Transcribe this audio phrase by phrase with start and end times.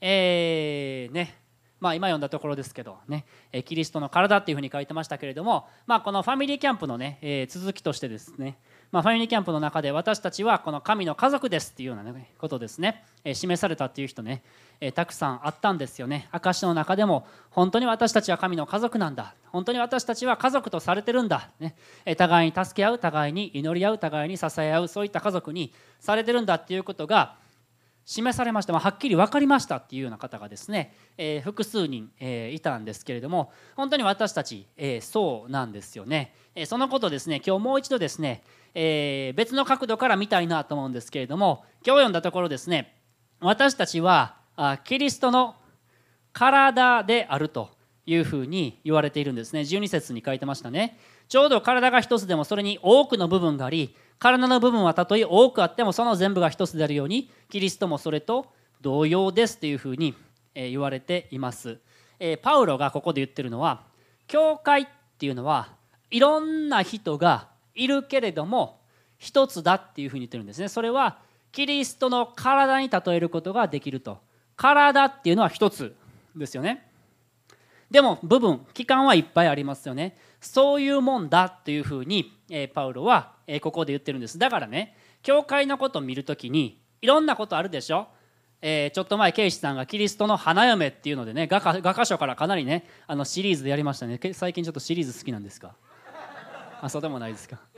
[0.00, 1.38] えー、ね。
[1.80, 3.24] まあ、今読んだところですけどね。
[3.64, 8.58] キリストの体っていうふうに書いてましたけれども、まあ、このファミリーキャンプのね、えー、続きとしてですね、
[8.90, 14.42] まあ、ファミリーキャンプの中で私たちはこの神の家族ですっていうような、ね、ことですね、えー、示されたっていう人ね、
[14.80, 16.28] えー、たくさんあったんですよね。
[16.32, 19.34] 証の中でも本当に私たちは神の家族なんだ。
[19.46, 21.76] 本当に私たちは家族とされてるんだ、ね。
[22.04, 27.36] え、互いに助け合う互いに祈り合う互いに支え合うそういった家族にされてるんだっていうことが
[28.08, 38.42] 示されました、まあ、はっきり分かりましたっていうような方がですね、えー、複数人、えー、いたんですけれども本当に私たち、えー、そうなんですよね、えそのことですね今日もう一度ですね、
[38.74, 42.96] え別の角度から見たいなと思うんですけれども今日読んだところですね
[43.40, 45.56] 私たちはあキリストの
[46.32, 47.70] 体であると
[48.06, 49.60] いうふうに言われているんですね。
[49.60, 50.98] 12節に書いてましたね。
[51.28, 58.46] ちょうど体が一つでもそれに多くの部分があり体の部分はたとえ多くあってもその全部が一つであるようにキリストもそれと
[58.80, 60.14] 同様ですというふうに
[60.54, 61.78] 言われています。
[62.42, 63.82] パウロがここで言ってるのは
[64.26, 64.86] 教会っ
[65.18, 65.68] ていうのは
[66.10, 68.80] いろんな人がいるけれども
[69.18, 70.68] 一つだっていうふうに言ってるんですね。
[70.68, 71.18] それは
[71.52, 74.18] キリストの体に例えることができると。
[74.56, 75.94] 体っていうのは一つ
[76.34, 76.90] ですよね。
[77.90, 80.16] でも部分器官はいっぱいありますよね。
[80.40, 84.38] そういうもんだというふうに、えパウロは、えここで言ってるんです。
[84.38, 88.08] だからね教会のことを見るときにいろんなことあるでしょ、
[88.62, 94.18] えー、ちょっと前ケイシさんがキリストの花嫁っていうのでね画家画家書からかなりねあのシリーズでやりましたね。
[94.32, 95.74] 最近ちょっとシリーズ好きなんですか？
[96.80, 97.58] あそうでもないですか。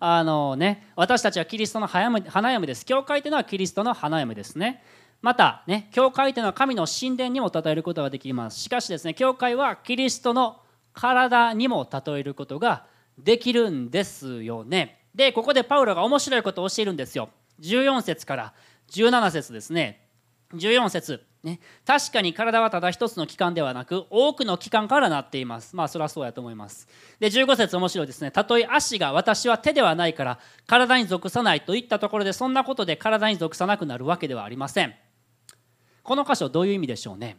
[0.00, 2.86] あのね私たちはキリストの花嫁です。
[2.86, 4.82] 教会というのはキリストの花嫁ですね。
[5.24, 8.60] またね教会というのは神の神殿にも例えることができます。
[8.60, 10.60] しかしですね教会はキリストの
[10.92, 12.84] 体にも例えることが
[13.18, 15.06] できるんですよね。
[15.14, 17.30] でここでパウロが面白いことを教えるんですよ。
[17.60, 18.52] 14節から
[18.90, 20.06] 17節ですね。
[20.52, 21.24] 14節。
[21.42, 25.74] ね、確かに体はただ一つの器官ではなく多くの器官からなっています。
[25.74, 26.86] まあそれはそうやと思います。
[27.18, 28.30] で15節面白いですね。
[28.30, 34.94] たとえ足が私は手ではないから体に属さないといったところでそんなことで体に属さなくなるわけではありません。
[36.04, 37.38] この箇所どういう意味でしょうね？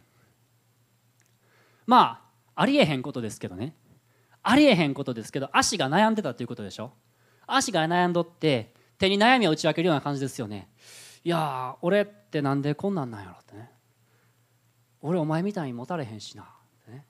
[1.86, 2.20] ま
[2.54, 3.74] あありえへんことですけどね。
[4.42, 6.92] ありえへんことですけど足が悩んでたということでしょ？
[7.46, 10.68] 足が悩んどって手に悩みを打ち明けるような感じですよね。
[11.24, 13.70] いや俺ってなんでこんなんなんやろってね。
[15.00, 16.48] 俺お前みたいに持たれへんしな。
[16.88, 17.06] ね。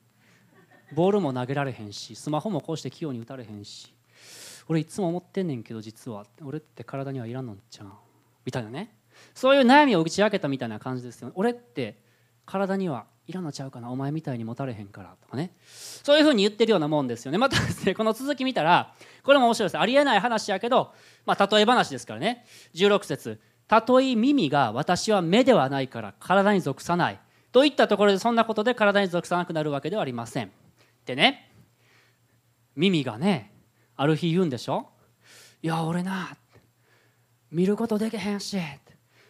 [0.95, 3.95] ボールも投げられへんしスマホもこうして器用に打たれへんし。
[4.69, 6.27] 俺いつも思ってんねんけど実は。
[6.45, 7.89] 俺って体にはいらんのんちゃう。
[8.45, 8.95] みたいなね。
[9.35, 11.99] そういう悩みを打ち明けたみたいな感じですよ、ね、俺って
[12.45, 13.91] 体にはいらんのちゃうかな。
[13.91, 15.51] お前みたいに持たれへんからとかね。
[15.67, 17.39] そういうふうに言ってるようなもんですよね。
[17.39, 18.95] またですねこの続き見たら
[19.25, 19.79] これも面白いです。
[19.79, 20.95] ありえない話やけど、
[21.25, 22.47] まあ、例え話ですからね。
[22.75, 23.41] 16節。
[23.67, 27.19] たとえ耳が私は目ではないから体に属さない。
[27.51, 30.53] といったところでそんなことで体に属さなくなるわけではありません。
[31.05, 31.51] でね
[32.77, 33.53] 耳がね
[33.97, 34.89] ある日言うんでしょ？
[35.63, 36.37] いや俺な
[37.51, 38.57] 見ることできへんし。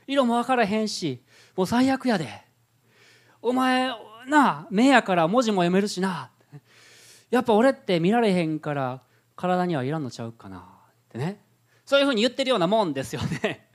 [0.06, 1.22] 色も分からへんし
[1.56, 2.44] もう最悪やで。
[3.42, 3.88] お前
[4.28, 6.30] なあ目やから文字も読めるしな。
[7.30, 9.02] やっぱ俺って見られへんから
[9.34, 10.58] 体にはいらんのちゃうかな。
[10.58, 10.62] っ
[11.08, 11.40] てね。
[11.84, 13.68] そういうふうに言ってるようなもんですよね。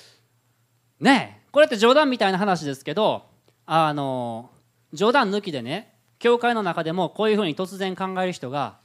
[1.00, 1.44] ねえ。
[1.52, 3.28] これって冗談みたいな話ですけど
[3.66, 4.50] あの
[4.92, 8.78] 冗談抜きでね教会の中でもこういうふうに突然考える人が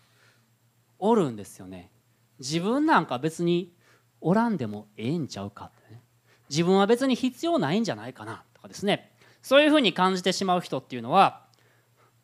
[0.99, 1.91] おるんですよね。
[2.39, 3.73] 自分なんか別に
[4.21, 6.03] おらんでもええんちゃうかってね。
[6.49, 9.11] 自分は別に必要ないんじゃないかなとかですね。
[9.41, 11.43] そういうふうに感じてしまう人っていうのは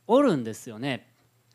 [0.08, 1.08] おるんですよね。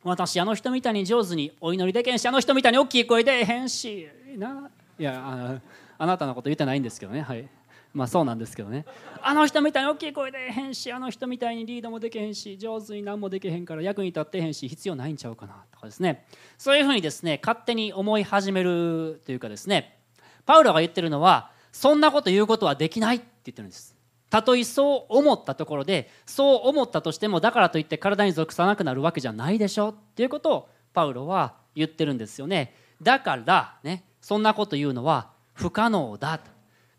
[0.02, 4.70] 私あの人みたいに上手にお祈りでけんしあの人みたいに大きい声でへんしな。
[4.98, 5.60] いやあ
[5.98, 7.20] あなたのこと言ってないんですけどね。
[7.20, 7.48] はい。
[7.92, 8.86] まあそうなんですけどね。
[9.20, 16.24] あの人みたいに大きい声でへんしあの人みたいにリードもできへんし上手に何もできへんから役に立ってへんし必要ないんちゃうかなとかですね。
[16.56, 19.98] そういうふうにですね勝手に思い始めるというかですね。
[20.46, 23.96] パウロが言ってるのはそんなこと言うことはできないって言ってるんです。
[24.30, 32.74] たとえそう思ったところでそう思ったとしてもだからといって体に属さなくなるわけじゃないでしょっていうことをパウロは言ってるんですよね。
[33.02, 36.50] だからねそんなこと言うのは不可能だと。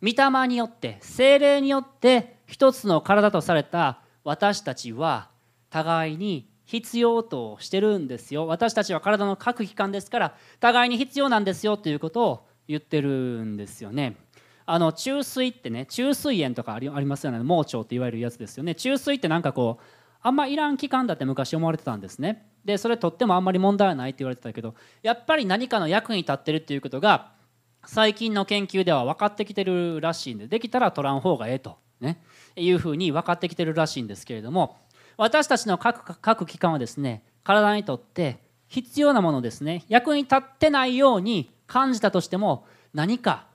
[0.02, 5.30] 御霊によって精霊によって一つの体とされた私たちは
[5.70, 8.48] 互いに必要としてるんですよ。
[8.48, 13.10] 私たちは体の各器官ですから互いに必要なんですよということを言ってる
[13.46, 14.18] んですよね。
[14.72, 17.40] あの中水ってね中水炎とかありますよね。
[17.40, 18.74] 盲腸っていわれるやつですよね。
[18.74, 19.84] 中水ってなんかこう
[20.22, 22.48] あんまいらん器官だって昔思われてたんですね。
[22.64, 27.34] でそれとってもあんまり問題はないって言われてたけどやっぱり何かの役に立ってるっていうことが
[27.86, 32.24] 最近の研究では分かってきてるらしいんでできたら取らん方がええとね。
[32.56, 34.78] いうふうに分かってきてるらしいんですけれども
[35.18, 38.40] 私たちの各各機関はですね体にとって
[38.70, 39.84] 必要なものですね。
[39.90, 43.51] 役に立ってないように感じたとしても何か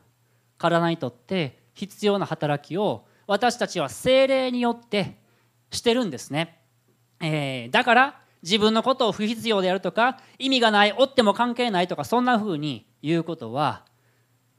[0.58, 5.18] 体にとって必要な働きを私たちは精霊によって
[5.70, 6.60] してるんですね、
[7.20, 13.84] えー、だから自分のことを不必要であるとか意味がない追っても関係ないとかそんな風に言うことは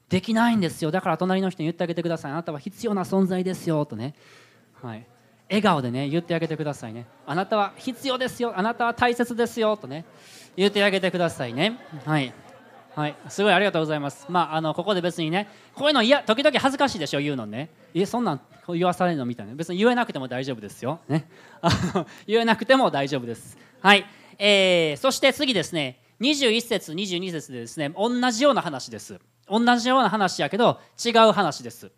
[0.09, 0.91] できないんですよ。
[0.91, 2.31] だから隣の人に言ってあげてください。
[2.31, 4.15] あなたは必要な存在ですよとね、
[4.81, 5.05] はい、
[5.49, 7.05] 笑顔でね言ってあげてくださいね。
[7.25, 8.53] あなたは必要ですよ。
[8.55, 10.05] あなたは大切ですよとね
[10.55, 11.77] 言ってあげてくださいね。
[12.05, 12.33] はい。
[12.97, 14.25] はい、すごいありがとうございます。
[14.27, 17.69] まあ、あのここで別にね、こういうのいや時々恥ずかしいでしょ言うのね。
[17.93, 19.53] えそんなん言わされるのみたいな。
[19.53, 20.99] 別に言えなくても大丈夫ですよ。
[21.07, 21.29] ね、
[21.61, 23.55] あの言えなくても大丈夫です。
[23.81, 24.03] はい、
[24.39, 29.19] えー、そして次ですね、21節22節でですね、同じような話です。
[29.47, 31.91] 同じような話やけど違う話です。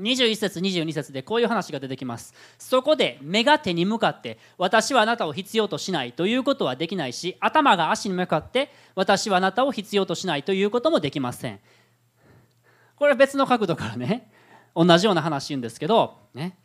[0.00, 2.34] 21節22節でこういう話が出てきます。
[2.58, 11.60] そこで目が手に向かって私はあなたを必要としないということはできないし頭が足に向かって私はあなたを必要としないということもできません。
[12.96, 14.30] これは別の角度からね
[14.74, 16.58] 同じような話言うんですけど、ね、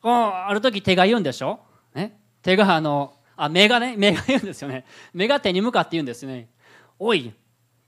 [0.00, 1.60] このある時手が言うんでしょ、
[1.94, 4.84] ね、手があのあ目がね目が言うんですよね。
[5.12, 6.48] 目が手に向かって言うんですよね
[6.98, 7.32] おい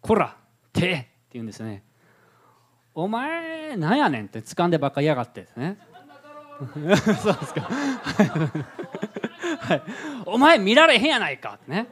[0.00, 0.36] こら
[0.72, 1.82] 手って言うんですよね。
[2.94, 5.78] お前なんやねんって掴んでばっかりやがってですね。
[7.20, 7.62] そうですか。
[9.60, 9.82] はい、
[10.26, 11.88] お前見られへんやないかってね。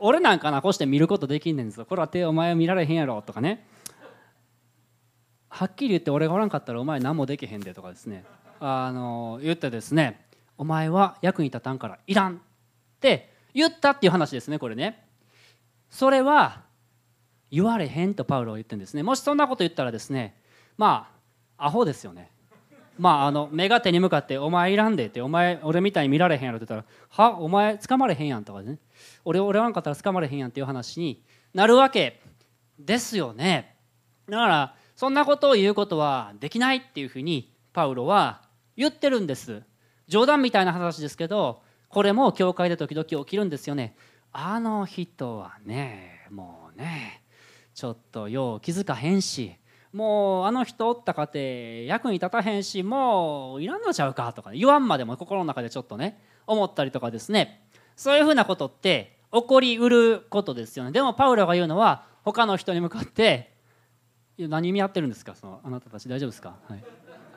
[0.00, 1.84] 俺なんかなこうして見ることできんねんぞ。
[1.84, 3.66] これは手お前見られへんやろとかね。
[5.50, 8.24] はっきり言って俺がおらんかったらお前何もできへんでとかですね。
[8.60, 10.24] あの言ってですね。
[10.56, 12.38] お前は役に立たんからいらんっ
[13.00, 15.06] て言ったっていう話ですねこれね。
[15.90, 16.62] それは
[17.50, 19.02] 言われへんとパウロは言ってるんですね。
[19.02, 20.36] もしそんなこと言ったらですね
[20.76, 21.10] ま
[21.56, 22.30] あアホですよね。
[22.98, 26.94] まああの目が手に向かって「お前いらんで」って「お前俺みたいに見られへんやろ」って言ったら
[27.32, 28.78] 「はお前掴まれへんやん」とかね
[29.24, 31.22] 「俺俺らんかったら掴まれへんやん」っていう話に
[31.54, 32.20] なるわけ
[32.78, 33.76] ですよね。
[34.28, 38.42] だからそんなことを言うことはできないっていうふうにパウロは
[38.76, 39.62] 言ってるんです。
[40.08, 43.96] 冗談みたいな話ですけどこれも教会で時々起きるんですよね。
[44.32, 47.22] あの人はねもうね
[47.78, 49.54] ちょっとよう気づかへんし
[49.92, 57.62] もうあの人おったかて役に立たへんしもういらんのちゃうかとか、言わんまでも心の中でちょっとね思ったりとかですね。
[57.94, 60.90] そういうふうなことって起こりうることですよね。
[60.90, 63.54] でもパウロが言うのは他の人に向かって
[64.38, 65.36] 「何見合ってるんですか？
[65.36, 66.84] そのあなたたち大丈夫ですか?」はい。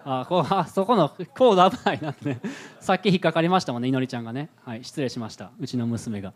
[0.05, 2.41] あこうあそこのコード危ないなってね。
[2.81, 5.51] さっき引っかかりましたもんねいのりちゃんがね、はい、失礼しました。
[5.59, 6.33] うちの娘が、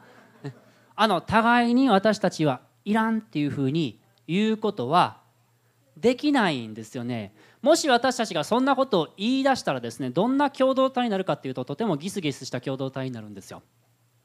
[0.95, 5.21] あの互いに私たちはいらんっていうふうに言うことは
[5.97, 13.63] できないんですよねもし私たちがそんなことを言い出したらですねどんな共同体になるかっていうととてもギスギスした共同体になるんですよ。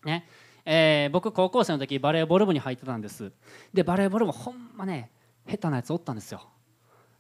[0.05, 0.27] ね
[0.65, 3.33] えー、僕高校生の時バレーボール部に入ってたんです
[3.73, 5.11] でバレーボール部ほんまね
[5.49, 6.43] 下手なやつおったんですよ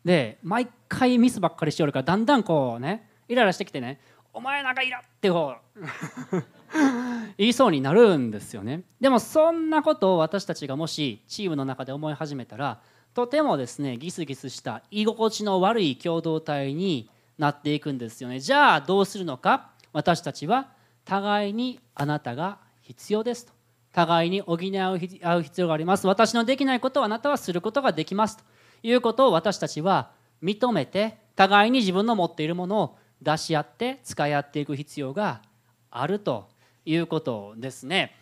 [0.04, 4.00] で毎回ミスばっかりしておるからだんだんこうねイライラしてきてね
[4.32, 5.80] 「お前なんかイラ!」ってこう
[7.38, 8.82] 言いそうになるんですよね。
[9.00, 12.80] でもそんなことを私たちがもしチームの中で思い始めたら
[13.14, 18.40] とてもですねギスギスした居心地の悪い共同体になっていくんですよね。
[18.40, 19.70] じゃあどうするのか？
[19.92, 20.68] 私たちは
[21.04, 23.52] 互いにあなたが必要ですと。
[23.92, 24.98] 互いに補い合う
[25.42, 26.06] 必要があります。
[26.06, 28.44] 私のできないことをあなたはすることができますと
[28.84, 30.12] いうことを私たちは
[30.42, 35.42] 認めて互いに自分の持っているものを出し合って使い合っていく必要が
[35.90, 36.49] あると
[36.84, 38.14] いうことですね。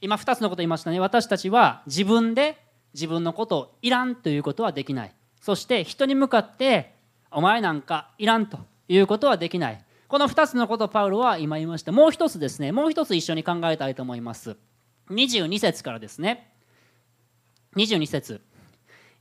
[0.00, 1.00] 今2つのこと言いましたね。
[1.00, 2.62] 私たちは自分で
[2.94, 5.14] 自分のことをいらんということはできない。
[5.40, 6.94] そして人に向かって
[7.30, 9.84] お前なんかいらんということはできない。
[10.08, 12.72] この2つのことをパウロは今言いましてもう一つですね。
[12.72, 14.56] もう一つ一緒に考えたいと思います。
[15.10, 16.52] 22節からですね。
[17.76, 18.42] 22節、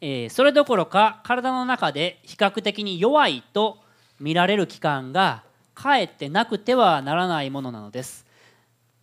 [0.02, 3.78] えー、それどころか体の中で比較的に弱いと
[4.20, 5.44] 見られる期間が
[5.74, 8.26] かえってなくてはならないものなのです。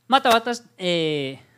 [0.09, 1.49] また私、えー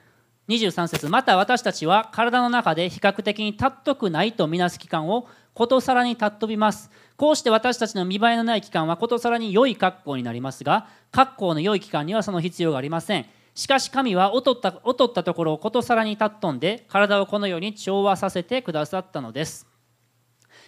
[0.51, 6.91] 23節また私たちは体の中で比較的に尊くないとみなす期間をことさらに尊びます。
[7.17, 13.27] こうして私たちの見栄えのない期間はことさらに良い格好になりますが格好の良い期間にはその必要がありません。
[13.55, 19.69] しかし神は劣った劣ったところをことさらに尊んで体をこのように調和させてくださったのです。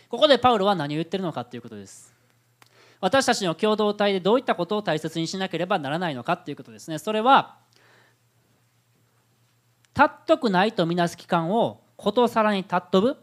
[0.09, 2.15] ここでパウロは何を言ってるのかということです。
[3.01, 6.99] 私たちの共同体でどういったことを大切にしなければならないのかということですね。
[6.99, 7.62] それは
[9.97, 13.17] 尊くないとみなす期間をことさらに尊ぶ。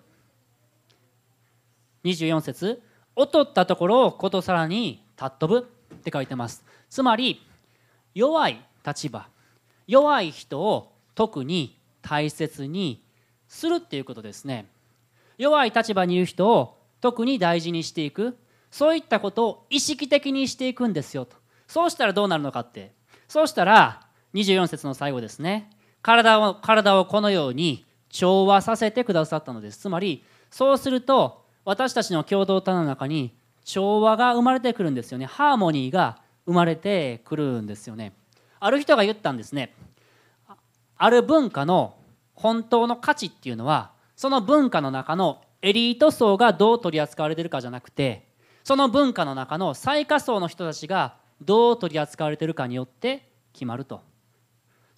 [2.03, 2.81] 24節。
[3.17, 5.69] 劣ったところをことさらに尊ぶ。
[5.93, 6.63] って書いてます。
[6.89, 7.41] つまり
[8.13, 9.27] 弱い立場。
[9.87, 13.03] 弱い人を特に大切に
[13.47, 14.67] するっていうことですね。
[15.37, 18.37] 弱い立場にいる人を特に大事にしていく。
[18.71, 21.35] そういったことを意識的にしていくんですよと。
[21.67, 22.93] そうしたらどうなるのかって。
[23.27, 25.69] そうしたら24節の最後ですね。
[26.01, 29.79] 体を体をこのように調和させてくださったのです。
[29.79, 35.25] つまりそうすると私たちの共同体の中に調和が生まれてくるんですよね。
[35.25, 38.13] ハーモニーが生まれてくるんですよね。
[38.59, 39.73] ある人が言ったんですね。
[40.97, 41.95] ある文化の
[42.33, 48.27] 本当の価値っていうのはその文化の中のエリート層がどう取り扱われてるかじゃなくて
[48.63, 54.01] その文化の中の最下層の人たちがどう取り扱われてるかによって決まると。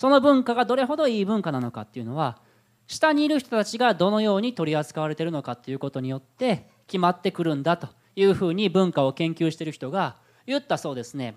[0.02, 2.40] その文化がどれほどいい文化なのかっていうのは
[2.88, 10.16] 下にいる人たちがどのように取り扱われてるのかっていうことによって決まってくるんだというふうに文化を研究してる人が
[10.48, 11.36] 言ったそうですね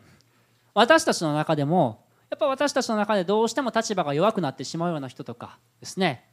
[0.73, 6.25] 私たちの中でもやっぱ私たちの中でどうしても立場が弱くなってしまうような人とかですね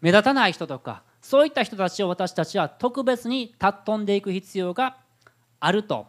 [0.00, 4.96] 目立たない人とかそういった人たちを私たちは特別に尊んでいく必要が
[5.60, 6.06] あると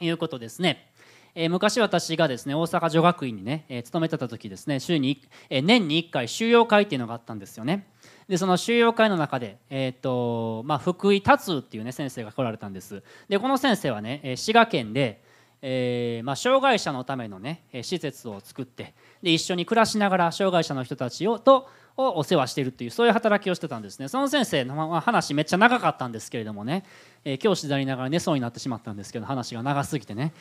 [0.00, 0.93] いうことですね。
[1.34, 7.88] えー、昔私がですね大阪女学院にね、えー、勤めてた時ですね週に、えー、年に1回修養会っていうのがあったんですよね。
[8.28, 13.02] でその修養会の中で、えーとまあ、福井達っていうね先生が来られたんです。
[13.28, 15.22] でこの先生はね滋賀県で
[15.62, 24.08] えーまあ、障害者のための、ね、施設を作ってで一緒に暮らしながら障害者の人たちをとをお世話しているというそういう働きをしてたんですね。
[24.08, 26.84] その先生の話めっちゃ長かったんですけれどもね、
[27.24, 30.32] えー、教師でありながら寝そうになってしまったんですけど話が長すぎてね。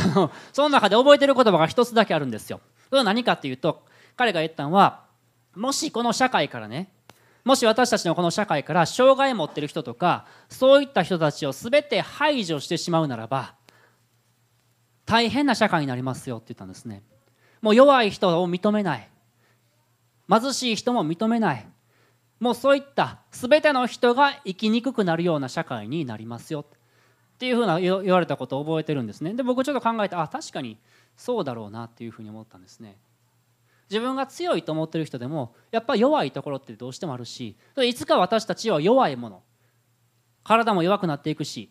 [0.52, 2.60] その中で覚えてる言葉が一つだけあるんですよ。
[2.88, 3.82] それは何かっていうと
[4.16, 5.02] 彼が言ったのは
[5.54, 6.90] もしこの社会からね
[7.44, 13.54] もし私たちのこの社会から障害を持ってる人とかそういった人たちを全て排除してしまうならば
[15.12, 17.02] 大変な社会になりますよって言ったんですね。
[17.60, 19.10] もう弱い人を認めない。
[20.26, 21.68] 貧しい人も認めない。
[22.40, 26.64] もうそういった全ての人が生きにくくなるような社会になりますよっ
[27.36, 29.34] ていうふうな言われたことを覚えてるんですね。
[29.34, 30.78] で僕ちょっと考えてあ確かに
[31.14, 32.96] そうだろうなっていうふうに思ったんですね。
[33.90, 39.42] 自分が強いと思ってる人でもやっぱ弱いところってどうしてもあるしいつか私たちは弱いもの
[40.42, 41.70] 体も弱くなっていくし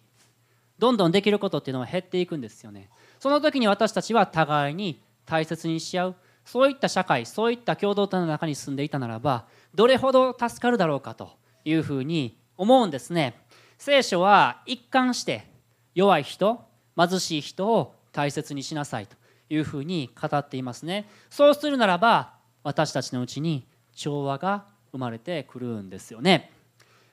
[0.81, 2.89] どんどんできることっていうのは減っていくんですよね。
[3.19, 6.15] その時に私たちは互いに大切にし合う。
[6.43, 9.45] そういった社会そういった共同体の中に住んでいたならば
[9.75, 11.29] どれほど助かるだろうかと
[11.65, 13.39] いうふうに思うんですね。
[13.77, 15.47] 聖書は一貫して
[15.93, 16.59] 弱い人
[16.97, 19.15] 貧しい人を大切にしなさいと
[19.51, 21.07] いうふうに語っていますね。
[21.29, 22.33] そうするならば
[22.63, 26.51] 私たちのうちに調和が生まれてくるんですよね。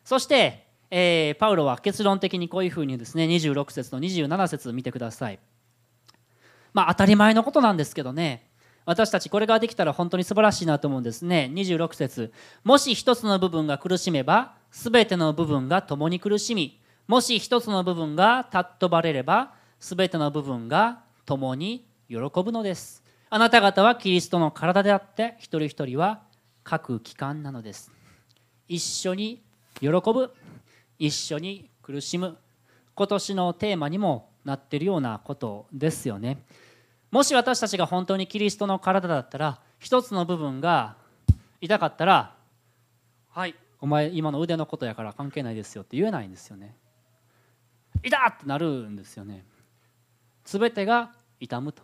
[0.04, 5.38] そして、えー、パウロは結論的にこういうふうにですね26節と27節見てください。
[6.72, 8.48] まあ当たり前のことなんですけどね。
[8.84, 11.50] 私たちこれができたら本当に素晴らしいなと思うんですね。
[11.52, 12.32] 26節。
[12.64, 16.80] もし一つの部分が苦しめば全ての部分が共に苦しみ。
[17.06, 23.02] もし一つの部分が尊ばれれば全ての部分が共に喜ぶのです。
[23.28, 26.22] あなた方はキリストの体であって一人一人は
[26.64, 27.92] 各機関なのです。
[28.68, 29.42] 一緒に
[29.80, 30.32] 喜ぶ。
[30.98, 32.36] 一緒に苦しむ
[32.94, 36.42] 今年のテーマにもなってるようなことですよね。
[37.10, 40.96] もし私たちが本当にキリストの体だったら一つの部分が
[41.60, 42.34] 痛かったら
[43.30, 46.76] 「はいお前今の腕のことやから関係ないですよ」って言えないんですよね。
[48.02, 49.44] 痛ってなるんですよね。
[50.44, 51.82] 全てが痛むと。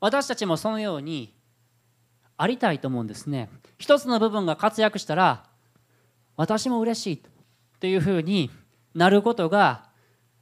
[0.00, 1.34] 私たちもそのように
[2.36, 3.50] ありたいと思うんですね。
[3.78, 5.44] 一つの部分が活躍したら
[6.36, 7.35] 私も嬉しいと。
[7.76, 8.50] っていうふうに
[8.94, 9.84] なることが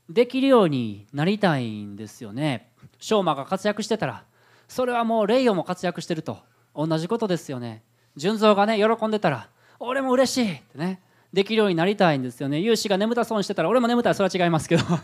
[0.08, 2.70] できるようになりたいんですよね。
[3.00, 4.24] 翔馬が活躍してたら
[4.68, 6.38] それはもうレイオも活躍してると
[6.74, 7.82] 同じことですよね。
[8.16, 9.48] 純三がね喜んでたら
[9.80, 11.00] 俺も嬉しいってね
[11.32, 12.60] できるようになりたいんですよね。
[12.60, 14.84] 有志が眠たそうにしてたら俺も眠たいそれは違いますけど。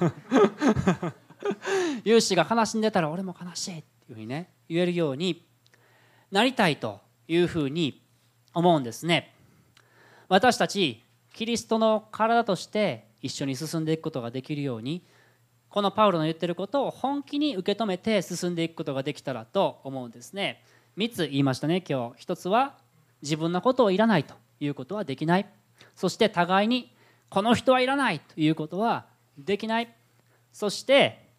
[2.04, 5.44] 有志が悲しんでたら俺も悲しいっていうふうにね言えるように
[6.30, 8.02] なりたいというふうに
[8.54, 9.34] 思うんですね。
[10.28, 15.02] 私たちキリストの体として一緒に進んでいくことができるように
[15.68, 20.64] このパウロの言ってることを本気に受け止めて進んでいくことができたらと思うんですね。
[20.96, 22.26] 3つ言いましたね今日。
[22.26, 22.74] 1つは
[23.22, 25.46] 自分のことをいらないということはできない。
[25.94, 26.92] そして互いに
[27.28, 29.06] この人はいらないということは
[29.38, 29.94] できない。
[30.52, 31.30] そして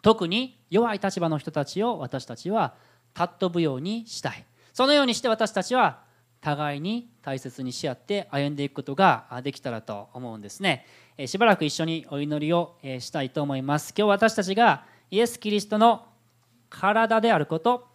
[0.00, 2.74] 特に弱い立場の人たちを私たちは
[3.16, 4.44] 尊ぶようにしたい。
[4.72, 6.05] そのようにして私たちは
[6.46, 10.86] 互いに大切にし合って歩んでいくことができたらと思うんですね。
[11.26, 13.92] しばらく一緒にお祈りをしたいと思います。
[13.98, 16.06] 今日私たちがイエス・キリストの
[16.70, 17.88] 体であること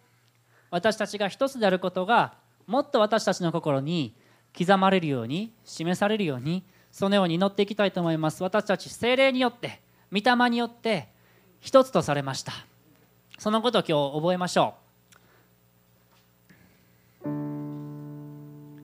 [0.70, 2.34] 私たちが一つであることが
[2.66, 4.14] もっと私たちの心に
[4.56, 8.42] 刻まれるように示されるようにそのように祈っていきたいと思います。
[8.42, 9.80] 私たち精霊によって
[10.12, 11.08] 御霊によって
[11.58, 12.52] 一つとされました。
[13.38, 14.81] そのことを今日覚えましょう。